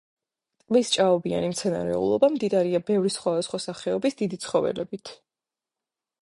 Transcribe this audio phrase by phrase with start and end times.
[0.61, 5.15] ტბის ჭაობიანი მცენარეულობა მდიდარია ბევრი სხვადასხვა სახეობის დიდი ცხოველებით.